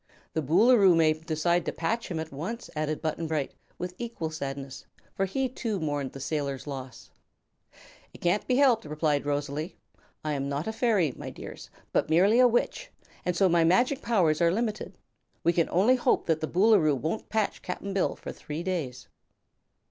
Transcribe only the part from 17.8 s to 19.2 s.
Bill for three days."